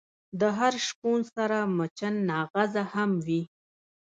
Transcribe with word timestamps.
د 0.39 0.41
هر 0.57 0.73
شپون 0.87 1.19
سره 1.35 1.57
مچناغزه 1.77 2.83
هم 2.93 3.11
وی. 3.25 3.41